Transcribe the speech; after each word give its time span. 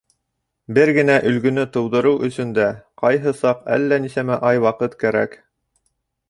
Бер 0.77 0.91
генә 0.97 1.17
өлгөнө 1.31 1.65
тыуҙырыу 1.75 2.17
өсөн 2.29 2.55
дә 2.59 2.65
ҡайһы 3.03 3.35
саҡ 3.43 3.61
әллә 3.77 4.01
нисәмә 4.07 4.39
ай 4.53 4.65
ваҡыт 4.65 4.97
кәрәк. 5.05 5.39